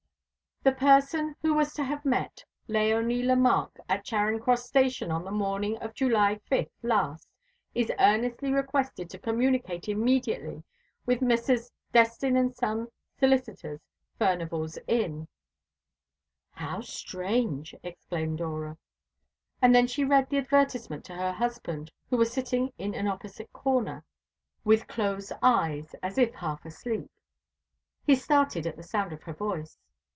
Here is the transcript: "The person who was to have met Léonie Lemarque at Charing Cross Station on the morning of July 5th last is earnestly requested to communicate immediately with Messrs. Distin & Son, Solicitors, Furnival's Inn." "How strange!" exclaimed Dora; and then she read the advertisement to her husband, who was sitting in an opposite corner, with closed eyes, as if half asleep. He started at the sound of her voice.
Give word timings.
"The 0.63 0.71
person 0.73 1.35
who 1.41 1.55
was 1.55 1.73
to 1.73 1.83
have 1.83 2.05
met 2.05 2.45
Léonie 2.69 3.25
Lemarque 3.25 3.79
at 3.89 4.03
Charing 4.05 4.39
Cross 4.39 4.67
Station 4.67 5.09
on 5.09 5.25
the 5.25 5.31
morning 5.31 5.75
of 5.77 5.95
July 5.95 6.39
5th 6.51 6.69
last 6.83 7.27
is 7.73 7.91
earnestly 7.97 8.51
requested 8.53 9.09
to 9.09 9.17
communicate 9.17 9.89
immediately 9.89 10.63
with 11.07 11.19
Messrs. 11.19 11.71
Distin 11.91 12.53
& 12.53 12.55
Son, 12.55 12.89
Solicitors, 13.19 13.81
Furnival's 14.19 14.77
Inn." 14.87 15.27
"How 16.51 16.81
strange!" 16.81 17.73
exclaimed 17.81 18.37
Dora; 18.37 18.77
and 19.63 19.73
then 19.73 19.87
she 19.87 20.05
read 20.05 20.29
the 20.29 20.37
advertisement 20.37 21.03
to 21.05 21.15
her 21.15 21.31
husband, 21.31 21.91
who 22.11 22.17
was 22.17 22.31
sitting 22.31 22.71
in 22.77 22.93
an 22.93 23.07
opposite 23.07 23.51
corner, 23.51 24.03
with 24.63 24.85
closed 24.87 25.31
eyes, 25.41 25.95
as 26.03 26.19
if 26.19 26.35
half 26.35 26.63
asleep. 26.65 27.09
He 28.05 28.13
started 28.13 28.67
at 28.67 28.75
the 28.77 28.83
sound 28.83 29.11
of 29.11 29.23
her 29.23 29.33
voice. 29.33 29.79